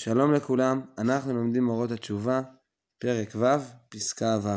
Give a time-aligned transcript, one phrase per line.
[0.00, 2.40] שלום לכולם, אנחנו לומדים אורות התשובה,
[2.98, 3.46] פרק ו',
[3.88, 4.48] פסקה ו'.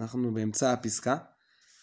[0.00, 1.16] אנחנו באמצע הפסקה.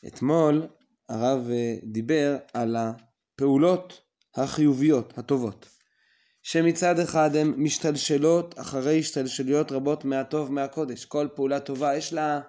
[0.08, 0.68] אתמול
[1.10, 4.02] הרב אה, דיבר על הפעולות
[4.36, 5.70] החיוביות, הטובות,
[6.42, 11.06] שמצד אחד הן משתלשלות אחרי השתלשלויות רבות מהטוב מהקודש.
[11.06, 12.40] כל פעולה טובה יש לה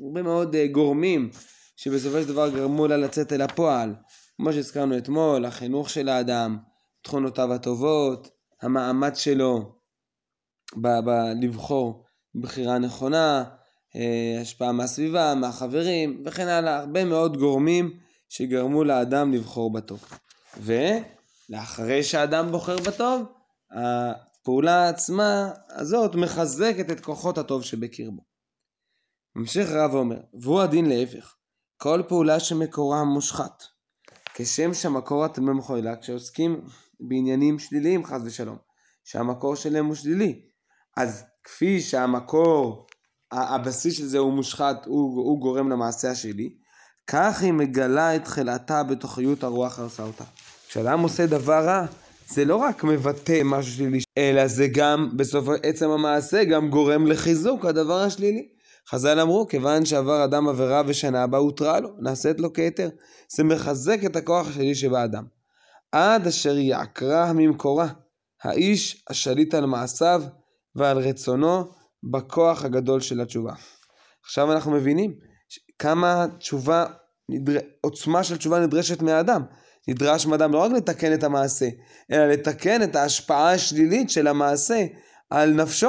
[0.00, 1.30] הרבה מאוד אה, גורמים
[1.76, 3.94] שבסופו של דבר גרמו לה לצאת אל הפועל.
[4.36, 6.58] כמו שהזכרנו אתמול, החינוך של האדם,
[7.02, 8.30] תכונותיו הטובות,
[8.62, 9.77] המאמץ שלו,
[10.76, 12.04] ב- ב- לבחור
[12.34, 13.44] בחירה נכונה,
[13.96, 20.04] אה, השפעה מהסביבה, מהחברים וכן הלאה, הרבה מאוד גורמים שגרמו לאדם לבחור בטוב.
[20.56, 23.22] ולאחרי שהאדם בוחר בטוב,
[23.70, 28.22] הפעולה עצמה הזאת מחזקת את כוחות הטוב שבקרבו.
[29.36, 31.34] ממשיך רב ואומר, והוא הדין להפך,
[31.76, 33.62] כל פעולה שמקורה מושחת,
[34.34, 36.60] כשם שהמקור הטמא מחוילה, כשעוסקים
[37.00, 38.56] בעניינים שליליים חס ושלום,
[39.04, 40.48] שהמקור שלהם הוא שלילי,
[40.98, 42.86] אז כפי שהמקור,
[43.32, 46.50] הבסיס של זה הוא מושחת, הוא, הוא גורם למעשה השלי,
[47.06, 50.24] כך היא מגלה את תחילתה בתוכיות הרוח הרסה אותה.
[50.68, 51.86] כשאדם עושה דבר רע,
[52.28, 57.64] זה לא רק מבטא משהו שלילי, אלא זה גם, בסוף עצם המעשה, גם גורם לחיזוק
[57.64, 58.48] הדבר השלילי.
[58.90, 62.88] חז"ל אמרו, כיוון שעבר אדם עבירה ושנה הבאה הותרה לו, נעשית לו כהיתר.
[63.36, 65.24] זה מחזק את הכוח השלילי שבאדם.
[65.92, 67.88] עד אשר יעקרה ממקורה,
[68.42, 70.22] האיש השליט על מעשיו,
[70.78, 71.64] ועל רצונו
[72.02, 73.52] בכוח הגדול של התשובה.
[74.24, 75.14] עכשיו אנחנו מבינים
[75.78, 76.86] כמה תשובה,
[77.28, 77.58] נדר...
[77.80, 79.42] עוצמה של תשובה נדרשת מהאדם.
[79.88, 81.68] נדרש מאדם לא רק לתקן את המעשה,
[82.12, 84.86] אלא לתקן את ההשפעה השלילית של המעשה
[85.30, 85.88] על נפשו.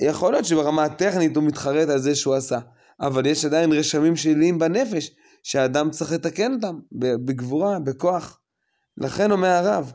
[0.00, 2.58] יכול להיות שברמה הטכנית הוא מתחרט על זה שהוא עשה,
[3.00, 5.10] אבל יש עדיין רשמים שליליים בנפש
[5.42, 6.78] שהאדם צריך לתקן אותם
[7.24, 8.40] בגבורה, בכוח.
[8.96, 9.92] לכן אומר הרב,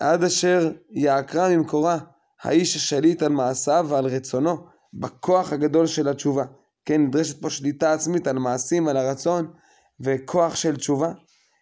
[0.00, 1.98] עד אשר יעקרה ממקורה
[2.42, 6.44] האיש השליט על מעשיו ועל רצונו, בכוח הגדול של התשובה.
[6.84, 9.52] כן, נדרשת פה שליטה עצמית על מעשים, על הרצון,
[10.00, 11.12] וכוח של תשובה,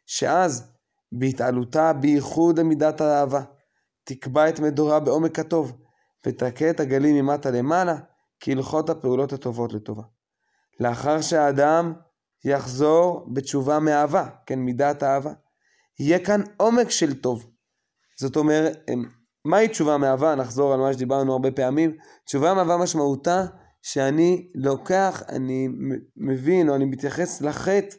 [0.06, 0.72] שאז
[1.12, 3.42] בהתעלותה בייחוד למידת האהבה,
[4.04, 5.72] תקבע את מדורה בעומק הטוב,
[6.26, 7.96] ותכה את הגלים ממטה למעלה,
[8.40, 10.02] כהלכות הפעולות הטובות לטובה.
[10.80, 11.92] לאחר שהאדם
[12.44, 15.32] יחזור בתשובה מאהבה, כן, מידת האהבה,
[16.00, 17.50] יהיה כאן עומק של טוב.
[18.20, 18.78] זאת אומרת,
[19.48, 20.34] מהי תשובה מאהבה?
[20.34, 21.96] נחזור על מה שדיברנו הרבה פעמים.
[22.24, 23.44] תשובה מאהבה משמעותה
[23.82, 25.68] שאני לוקח, אני
[26.16, 27.96] מבין או אני מתייחס לחטא,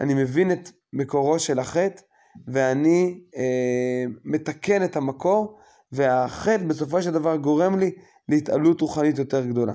[0.00, 2.02] אני מבין את מקורו של החטא
[2.48, 5.58] ואני אה, מתקן את המקור
[5.92, 7.90] והחטא בסופו של דבר גורם לי
[8.28, 9.74] להתעלות רוחנית יותר גדולה.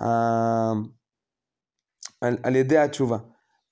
[0.00, 0.72] אה,
[2.20, 3.18] על, על ידי התשובה.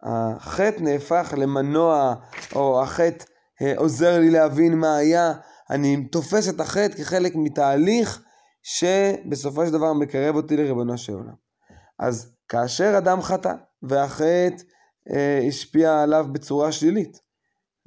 [0.02, 2.14] החטא נהפך למנוע,
[2.54, 3.24] או החטא
[3.62, 5.32] אה, עוזר לי להבין מה היה,
[5.70, 8.22] אני תופס את החטא כחלק מתהליך
[8.62, 11.34] שבסופו של דבר מקרב אותי לריבונו של עולם.
[11.98, 13.52] אז כאשר אדם חטא
[13.82, 14.64] והחטא
[15.10, 17.20] אה, השפיע עליו בצורה שלילית,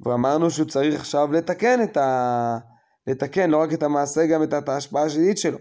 [0.00, 2.58] ואמרנו שהוא צריך עכשיו לתקן את ה...
[3.06, 5.58] לתקן לא רק את המעשה, גם את ההשפעה השלילית שלו.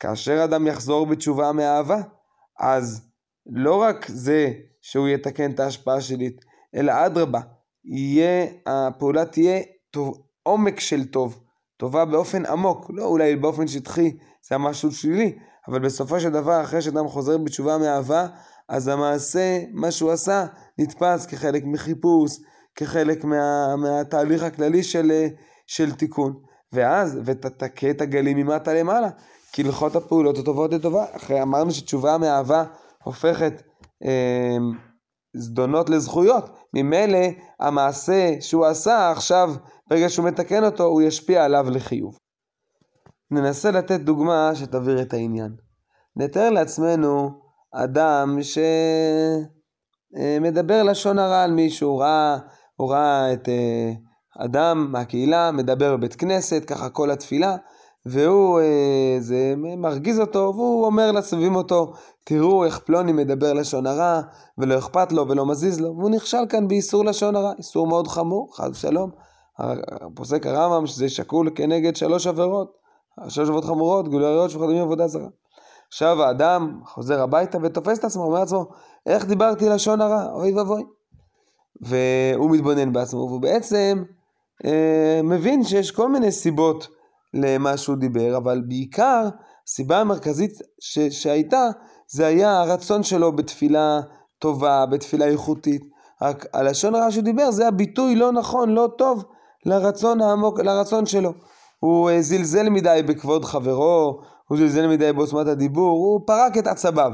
[0.00, 2.02] כאשר אדם יחזור בתשובה מאהבה,
[2.60, 3.08] אז
[3.46, 6.40] לא רק זה שהוא יתקן את ההשפעה השלילית,
[6.74, 7.40] אלא אדרבה,
[8.66, 11.45] הפעולה תהיה טוב, עומק של טוב,
[11.76, 14.10] טובה באופן עמוק, לא אולי באופן שטחי,
[14.42, 15.38] זה היה משהו שלילי,
[15.68, 18.26] אבל בסופו של דבר, אחרי שאדם חוזר בתשובה מאהבה,
[18.68, 20.46] אז המעשה, מה שהוא עשה,
[20.78, 22.38] נתפס כחלק מחיפוש,
[22.74, 25.26] כחלק מה, מהתהליך הכללי של,
[25.66, 26.34] של תיקון.
[26.72, 29.08] ואז, ותתכה את הגלים ממטה למעלה,
[29.52, 31.04] כי הלכות הפעולות הטובות לטובה.
[31.16, 32.64] אחרי אמרנו שתשובה מאהבה
[33.04, 33.62] הופכת
[34.04, 34.56] אה,
[35.36, 36.50] זדונות לזכויות.
[36.74, 37.18] ממילא
[37.60, 39.54] המעשה שהוא עשה עכשיו
[39.90, 42.18] ברגע שהוא מתקן אותו, הוא ישפיע עליו לחיוב.
[43.30, 45.56] ננסה לתת דוגמה שתבהיר את העניין.
[46.16, 47.30] נתאר לעצמנו
[47.74, 48.38] אדם
[50.12, 52.38] שמדבר לשון הרע על מישהו, הוא ראה,
[52.76, 53.92] הוא ראה את אה,
[54.38, 57.56] אדם מהקהילה מדבר בבית כנסת, ככה כל התפילה,
[58.06, 61.92] והוא, אה, זה מרגיז אותו, והוא אומר לסביבים אותו,
[62.24, 64.20] תראו איך פלוני מדבר לשון הרע,
[64.58, 68.56] ולא אכפת לו ולא מזיז לו, והוא נכשל כאן באיסור לשון הרע, איסור מאוד חמור,
[68.56, 69.10] חס ושלום.
[70.14, 72.72] פוסק הרמב"ם שזה שקול כנגד שלוש עבירות,
[73.28, 75.28] שלוש עבירות חמורות, גילוי עריות וחדמים עבודה זרה.
[75.88, 78.66] עכשיו האדם חוזר הביתה ותופס את עצמו, אומר לעצמו,
[79.06, 80.82] איך דיברתי לשון הרע, אוי ואבוי.
[81.80, 84.02] והוא מתבונן בעצמו, והוא בעצם
[84.64, 86.88] אה, מבין שיש כל מיני סיבות
[87.36, 89.28] למה שהוא דיבר, אבל בעיקר,
[89.66, 91.68] הסיבה המרכזית ש- שהייתה,
[92.08, 94.00] זה היה הרצון שלו בתפילה
[94.38, 95.82] טובה, בתפילה איכותית.
[96.22, 99.24] רק הלשון הרע שהוא דיבר זה הביטוי לא נכון, לא טוב,
[99.66, 101.32] לרצון העמוק, לרצון שלו.
[101.80, 107.12] הוא אה, זלזל מדי בכבוד חברו, הוא זלזל מדי בעוצמת הדיבור, הוא פרק את עצביו.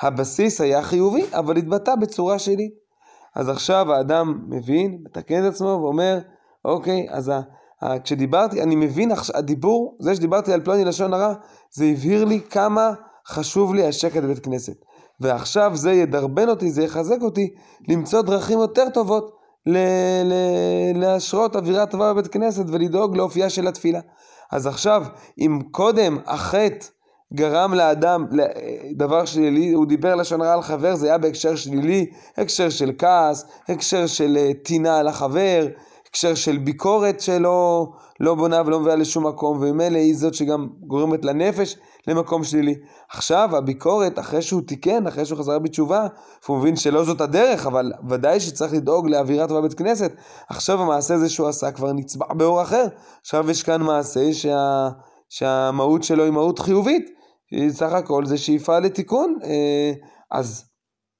[0.00, 2.72] הבסיס היה חיובי, אבל התבטא בצורה שלילית.
[3.34, 6.18] אז עכשיו האדם מבין, מתקן את עצמו ואומר,
[6.64, 7.32] אוקיי, אז
[8.04, 11.34] כשדיברתי, אני מבין, הדיבור, זה שדיברתי על פלוני לשון הרע,
[11.72, 12.92] זה הבהיר לי כמה
[13.26, 14.76] חשוב לי השקט בבית כנסת.
[15.20, 17.50] ועכשיו זה ידרבן אותי, זה יחזק אותי,
[17.88, 19.36] למצוא דרכים יותר טובות
[19.66, 19.78] ל-
[20.24, 24.00] ל- להשרות אווירה טובה בבית כנסת ולדאוג לאופייה של התפילה.
[24.52, 25.02] אז עכשיו,
[25.38, 26.86] אם קודם החטא
[27.34, 28.26] גרם לאדם
[28.96, 32.06] דבר שלילי, הוא דיבר לשון הרע על חבר, זה היה בהקשר שלילי,
[32.36, 35.66] הקשר של כעס, הקשר של אה, טינה על החבר,
[36.10, 37.88] הקשר של ביקורת שלא
[38.20, 41.76] לא בונה ולא מביאה לשום מקום, וממילא היא זאת שגם גורמת לנפש
[42.06, 42.74] למקום שלילי.
[43.10, 46.06] עכשיו הביקורת, אחרי שהוא תיקן, אחרי שהוא חזר בתשובה,
[46.46, 50.12] הוא מבין שלא זאת הדרך, אבל ודאי שצריך לדאוג לאווירה טובה בית כנסת.
[50.48, 52.86] עכשיו המעשה הזה שהוא עשה כבר נצבע באור אחר.
[53.20, 54.88] עכשיו יש כאן מעשה שה,
[55.28, 57.10] שהמהות שלו היא מהות חיובית.
[57.68, 59.38] סך הכל זה שאיפה לתיקון.
[59.44, 59.92] אה,
[60.30, 60.64] אז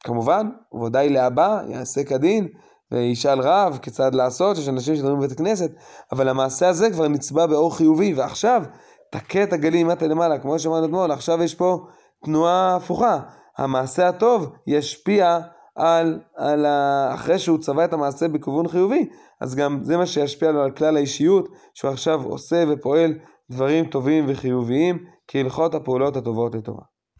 [0.04, 0.50] כמובן,
[0.84, 2.48] ודאי להבא, יעשה כדין.
[2.92, 5.70] וישאל רב כיצד לעשות, יש אנשים שדברים בבית הכנסת,
[6.12, 8.62] אבל המעשה הזה כבר נצבע באור חיובי, ועכשיו
[9.10, 11.86] תכה את הגלים מטה למעלה, כמו שאמרנו אתמול, עכשיו יש פה
[12.24, 13.20] תנועה הפוכה.
[13.58, 15.38] המעשה הטוב ישפיע
[15.76, 17.10] על, על ה...
[17.14, 19.08] אחרי שהוא צבע את המעשה בכיוון חיובי,
[19.40, 23.14] אז גם זה מה שישפיע לו על כלל האישיות, שהוא עכשיו עושה ופועל
[23.50, 26.89] דברים טובים וחיוביים, כהלכות הפעולות הטובות לטובה.